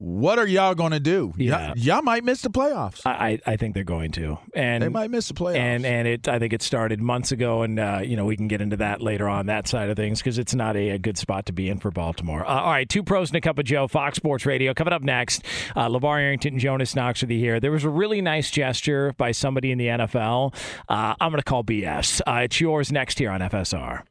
[0.04, 1.32] What are y'all going to do?
[1.38, 1.68] Yeah.
[1.68, 3.02] Y'all, y'all might miss the playoffs.
[3.06, 5.58] I, I think they're going to, and they might miss the playoffs.
[5.58, 8.48] and and it I think it started months ago, and uh, you know we can
[8.48, 11.20] get into that later on that side of things because it's not a, a good
[11.20, 12.44] spot to be in for Baltimore.
[12.44, 14.74] Uh, all right, two pros and a cup of Joe, Fox Sports Radio.
[14.74, 15.46] Coming up next,
[15.76, 17.60] uh, LeVar Arrington Jonas Knox with you here.
[17.60, 20.56] There was a really nice gesture by somebody in the NFL.
[20.90, 22.22] Uh, I'm going to call BS.
[22.26, 24.02] Uh, it's yours next here on FSR.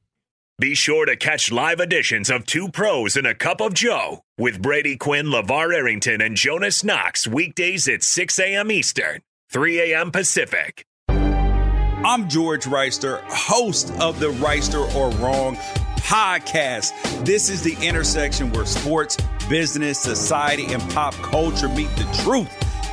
[0.60, 4.60] Be sure to catch live editions of Two Pros and a Cup of Joe with
[4.60, 8.70] Brady Quinn, LeVar Arrington, and Jonas Knox weekdays at 6 a.m.
[8.70, 10.10] Eastern, 3 a.m.
[10.10, 10.84] Pacific.
[11.08, 15.56] I'm George Wrighster, host of the Wrighster or Wrong
[15.96, 16.92] podcast.
[17.24, 19.16] This is the intersection where sports,
[19.48, 22.69] business, society, and pop culture meet the truth.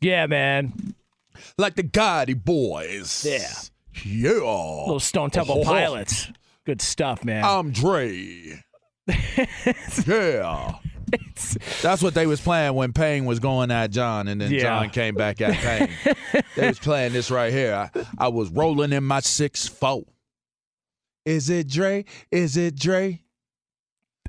[0.00, 0.94] Yeah, man.
[1.58, 3.24] Like the Gotti boys.
[3.28, 3.48] Yeah.
[4.04, 4.30] Yeah.
[4.40, 5.64] Little Stone Temple Oh.
[5.64, 6.28] Pilots.
[6.66, 7.44] Good stuff, man.
[7.44, 8.62] I'm Dre.
[10.06, 10.74] yeah.
[11.82, 14.60] That's what they was playing when Payne was going at John, and then Yeah.
[14.62, 16.14] John came back at Payne.
[16.56, 17.90] they was playing this right here.
[17.94, 20.04] I, I was rolling in my six four.
[21.24, 22.04] Is it Dre?
[22.30, 23.22] Is it Dre?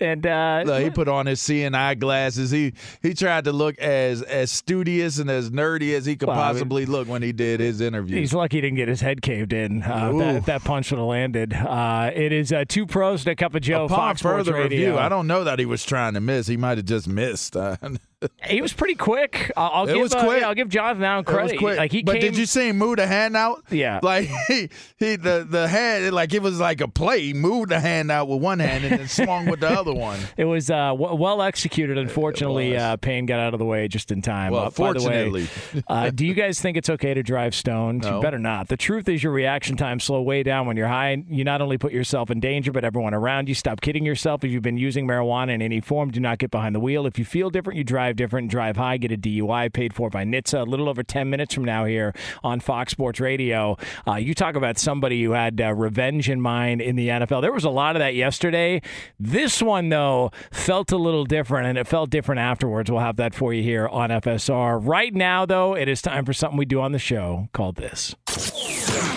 [0.02, 2.52] And uh, Look, he put on his eye glasses.
[2.52, 6.38] He he tried to look as as studious and as nerdy as he could Well,
[6.40, 8.18] I mean- possibly look when he did his interview.
[8.18, 9.84] He's lucky he didn't get his head caved in.
[9.84, 11.54] Uh, if that, that punch would have landed.
[11.54, 13.86] Uh, it is uh, two pros and a cup of Joe.
[13.86, 14.64] Upon Fox Sports further Radio.
[14.70, 16.48] review, I don't know that he was trying to miss.
[16.48, 17.56] He might have just missed.
[18.48, 19.52] He was pretty quick.
[19.58, 20.02] I'll, I'll It give.
[20.02, 20.42] was uh, quick.
[20.42, 21.58] yeah, I'll give Jonathan Allen credit.
[21.60, 21.78] quick.
[21.78, 22.22] Like he but came.
[22.22, 23.64] did you see him move the hand out?
[23.70, 24.00] Yeah.
[24.02, 27.22] Like he, he the the hand like it was like a play.
[27.22, 30.20] He moved the hand out with one hand and then swung with the other one.
[30.38, 31.98] It was uh, w- well executed.
[31.98, 34.52] Unfortunately, uh, Payne got out of the way just in time.
[34.54, 35.84] Well, Uh, by the way, fortunately.
[35.88, 38.02] uh, do you guys think it's okay to drive stoned?
[38.04, 38.16] No.
[38.18, 38.68] You better not.
[38.68, 41.24] The truth is, your reaction time slow way down when you're high.
[41.30, 43.56] You not only put yourself in danger, but everyone around you.
[43.56, 44.44] Stop kidding yourself.
[44.44, 47.06] If you've been using marijuana in any form, do not get behind the wheel.
[47.06, 48.50] If you feel different, you drive different.
[48.50, 48.98] Drive high.
[48.98, 50.62] Get a DUI paid for by NHTSA.
[50.62, 53.78] A little over ten minutes from now here on Fox Sports Radio.
[54.08, 57.42] Uh, you talk about somebody who had uh, revenge in mind in the NFL.
[57.42, 58.82] There was a lot of that yesterday.
[59.20, 62.92] This one though felt a little different, and it felt different afterwards.
[62.92, 64.80] We'll have that for you here on FSR.
[64.82, 68.16] Right now, though, it is time for something we do on the show called this.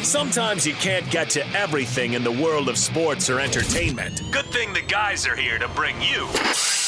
[0.03, 4.23] Sometimes you can't get to everything in the world of sports or entertainment.
[4.31, 6.29] Good thing the guys are here to bring you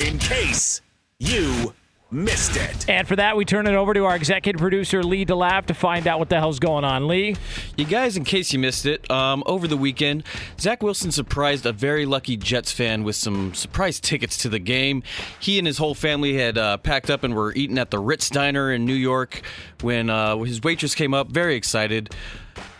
[0.00, 0.80] in case
[1.18, 1.74] you
[2.12, 2.88] missed it.
[2.88, 6.06] And for that, we turn it over to our executive producer Lee DeLapp to find
[6.06, 7.06] out what the hell's going on.
[7.06, 7.36] Lee,
[7.76, 10.24] You guys, in case you missed it, um, over the weekend,
[10.58, 15.02] Zach Wilson surprised a very lucky Jets fan with some surprise tickets to the game.
[15.38, 18.28] He and his whole family had uh, packed up and were eating at the Ritz
[18.30, 19.42] Diner in New York
[19.80, 22.14] when uh, his waitress came up, very excited.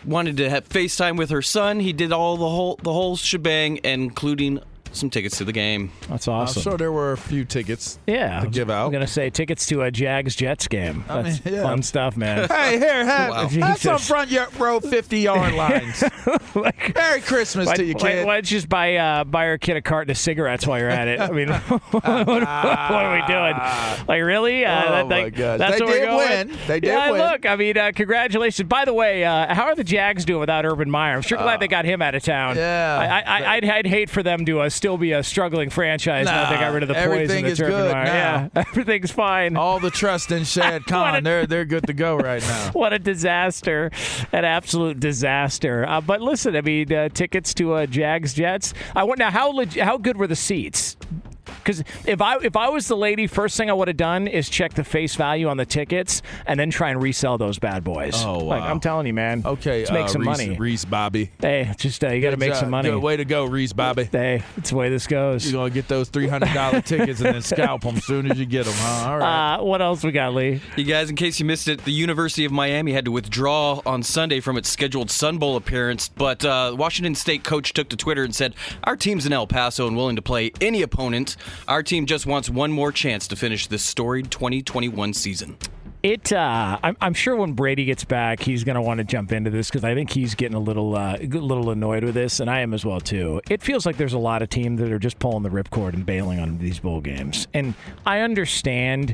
[0.05, 1.79] Wanted to have FaceTime with her son.
[1.79, 4.59] He did all the whole the whole shebang, including
[4.93, 5.91] some tickets to the game.
[6.09, 6.61] that's I'm awesome.
[6.61, 7.97] sure there were a few tickets.
[8.07, 8.87] yeah, to give out.
[8.87, 11.03] I'm gonna say tickets to a Jags Jets game.
[11.09, 11.63] I That's mean, yeah.
[11.63, 12.47] fun stuff, man.
[12.61, 13.47] Hey, here, have, Wow.
[13.47, 16.03] have some front row 50 yard lines.
[16.53, 18.25] Like- Merry Christmas Why, to you, why, kid.
[18.25, 20.89] why don't you just buy uh, buy our kid a carton of cigarettes while you're
[20.89, 21.19] at it?
[21.19, 22.07] I mean, what, what
[22.43, 24.07] are we doing?
[24.07, 24.65] Like, really?
[24.65, 25.59] Uh, Oh, that, my like, gosh.
[25.59, 26.29] That's They what we're did going?
[26.49, 26.57] win.
[26.67, 27.21] They did yeah, win.
[27.21, 28.67] look, I mean, uh, congratulations.
[28.67, 31.15] By the way, uh, how are the Jags doing without Urban Meyer?
[31.15, 32.57] I'm sure glad they got him out of town.
[32.57, 33.23] Uh, yeah.
[33.25, 36.49] I, I, I'd, I'd hate for them to uh, still be a struggling franchise now
[36.49, 38.03] that they got rid of the everything poison that's is good now.
[38.03, 39.55] Yeah, everything's fine.
[39.55, 41.17] All the trust in Shad Khan.
[41.17, 42.71] a- They're, they're good to go right now.
[42.81, 43.91] What a disaster.
[44.31, 45.85] An absolute disaster.
[45.87, 48.73] Uh, but listen, I mean, uh, tickets to uh, Jags Jets.
[48.95, 50.97] I want now how leg- how good were the seats?
[51.45, 54.49] Because if I if I was the lady, first thing I would have done is
[54.49, 58.23] check the face value on the tickets and then try and resell those bad boys.
[58.23, 58.71] Oh, Like wow.
[58.71, 59.43] I'm telling you, man.
[59.45, 60.57] Okay, let's make uh, some Reese, money.
[60.57, 61.31] Reese Bobby.
[61.39, 62.59] Hey, just uh, you got to make job.
[62.59, 62.89] some money.
[62.89, 64.05] Good way to go, Reese Bobby.
[64.11, 65.45] Hey, it's the way this goes.
[65.45, 68.45] You're going to get those $300 tickets and then scalp them as soon as you
[68.45, 69.09] get them, huh?
[69.09, 69.55] All right.
[69.55, 70.61] Uh, what else we got, Lee?
[70.75, 74.03] You guys, in case you missed it, the University of Miami had to withdraw on
[74.03, 78.23] Sunday from its scheduled Sun Bowl appearance, but uh, Washington State coach took to Twitter
[78.23, 81.30] and said, Our team's in El Paso and willing to play any opponent.
[81.67, 85.57] Our team just wants one more chance to finish this storied 2021 season.
[86.03, 89.31] It, uh, I'm, I'm sure when Brady gets back, he's going to want to jump
[89.31, 92.39] into this because I think he's getting a little, uh, a little annoyed with this,
[92.39, 93.39] and I am as well too.
[93.51, 96.03] It feels like there's a lot of teams that are just pulling the ripcord and
[96.03, 99.13] bailing on these bowl games, and I understand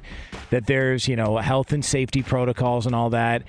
[0.50, 3.44] that there's, you know, health and safety protocols and all that.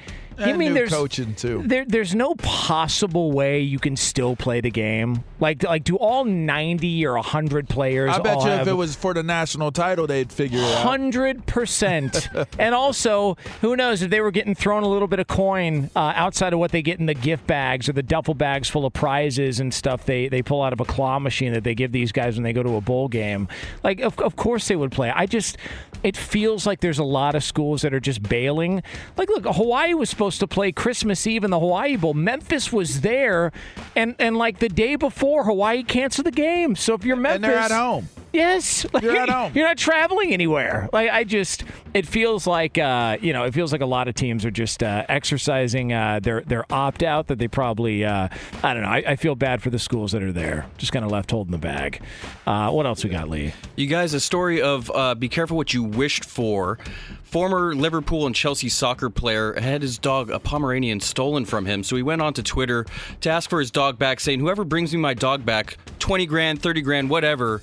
[0.46, 1.62] You mean there's coaching too.
[1.64, 5.24] There, there's no possible way you can still play the game.
[5.40, 8.10] Like, like do all 90 or 100 players?
[8.10, 10.82] I bet you if it was for the national title, they'd figure it out.
[10.82, 12.28] Hundred percent,
[12.58, 16.12] and also who knows if they were getting thrown a little bit of coin uh,
[16.14, 18.92] outside of what they get in the gift bags or the duffel bags full of
[18.92, 22.12] prizes and stuff they they pull out of a claw machine that they give these
[22.12, 23.48] guys when they go to a bowl game.
[23.82, 25.10] Like of of course they would play.
[25.10, 25.56] I just
[26.02, 28.82] it feels like there's a lot of schools that are just bailing.
[29.16, 32.12] Like look, Hawaii was supposed to play Christmas Eve in the Hawaii Bowl.
[32.12, 33.52] Memphis was there,
[33.96, 36.76] and and like the day before Hawaii canceled the game.
[36.76, 38.10] So if you're Memphis, And they're at home.
[38.32, 39.52] Yes, like, You're at home.
[39.54, 40.88] You're not traveling anywhere.
[40.92, 41.64] Like I just,
[41.94, 44.82] it feels like uh, you know, it feels like a lot of teams are just
[44.82, 48.28] uh, exercising uh, their their opt out that they probably, uh,
[48.62, 48.88] I don't know.
[48.88, 51.52] I, I feel bad for the schools that are there, just kind of left holding
[51.52, 52.02] the bag.
[52.46, 53.52] Uh, what else we got, Lee?
[53.76, 56.78] You guys, a story of uh, be careful what you wished for.
[57.22, 61.82] Former Liverpool and Chelsea soccer player had his dog, a Pomeranian, stolen from him.
[61.82, 62.86] So he went on to Twitter
[63.20, 66.62] to ask for his dog back, saying, Whoever brings me my dog back, 20 grand,
[66.62, 67.62] 30 grand, whatever,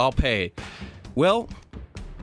[0.00, 0.52] I'll pay.
[1.14, 1.48] Well,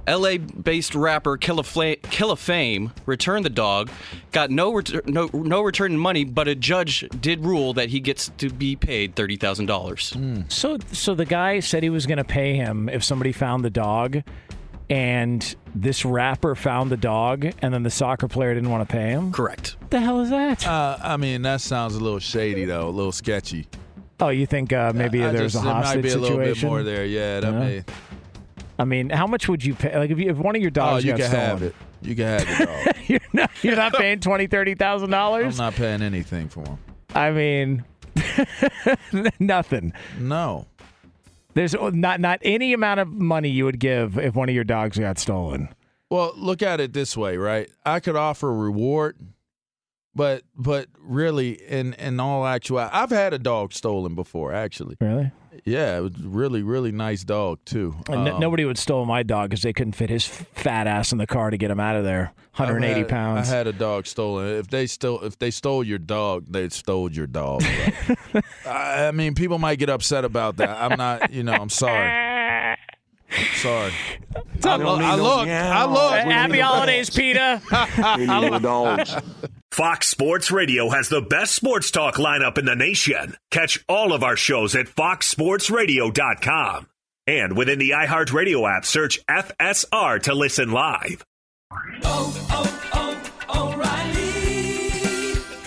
[0.08, 3.90] LA based rapper Killa Fla- Killa Fame returned the dog,
[4.32, 8.00] got no, ret- no, no return in money, but a judge did rule that he
[8.00, 10.52] gets to be paid $30,000.
[10.52, 13.70] So, so the guy said he was going to pay him if somebody found the
[13.70, 14.24] dog,
[14.90, 19.10] and this rapper found the dog, and then the soccer player didn't want to pay
[19.10, 19.34] him.
[19.34, 19.76] Correct.
[19.82, 20.66] What the hell is that?
[20.66, 23.68] Uh, I mean, that sounds a little shady though, a little sketchy.
[24.20, 26.38] Oh, you think uh, maybe I there's just, a there hostage might be a little
[26.38, 26.70] bit situation?
[26.70, 27.06] more there.
[27.06, 27.60] Yeah, that Yeah.
[27.60, 27.84] may.
[28.80, 29.98] I mean, how much would you pay?
[29.98, 31.64] Like if, you, if one of your dogs Oh, dogs you got can stolen, have
[31.64, 31.76] it.
[32.02, 32.98] You can have it.
[33.10, 35.60] you're not you're not paying twenty thirty thousand dollars.
[35.60, 36.78] I'm not paying anything for him.
[37.16, 37.84] I mean,
[39.40, 39.94] nothing.
[40.20, 40.66] No.
[41.54, 45.00] There's not not any amount of money you would give if one of your dogs
[45.00, 45.70] got stolen.
[46.10, 47.70] Well, look at it this way, right?
[47.86, 49.18] I could offer a reward,
[50.18, 54.52] but but really, in in all actuality, I've had a dog stolen before.
[54.54, 55.32] Actually, Really?
[55.64, 57.96] yeah, it was really really nice dog too.
[58.10, 61.12] And n- Um, nobody would steal my dog because they couldn't fit his fat ass
[61.12, 62.34] in the car to get him out of there.
[62.56, 63.52] 180 I've had- pounds.
[63.52, 64.48] I had a dog stolen.
[64.58, 67.62] If they stole, if they stole your dog, they stole your dog.
[68.34, 68.42] bro.
[68.66, 70.70] I, I mean, people might get upset about that.
[70.72, 72.10] I'm not, you know, I'm sorry.
[73.56, 73.92] Sorry.
[74.64, 75.48] I, lo- I look.
[75.48, 76.14] I look.
[76.32, 77.62] Happy holidays, Peter.
[79.78, 83.38] Fox Sports Radio has the best sports talk lineup in the nation.
[83.52, 86.88] Catch all of our shows at foxsportsradio.com.
[87.28, 91.24] And within the iHeartRadio app, search FSR to listen live.
[92.02, 93.72] Oh, oh, oh,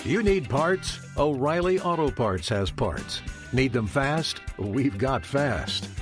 [0.03, 0.11] O'Reilly.
[0.11, 0.99] You need parts?
[1.17, 3.23] O'Reilly Auto Parts has parts.
[3.53, 4.41] Need them fast?
[4.59, 5.89] We've got fast.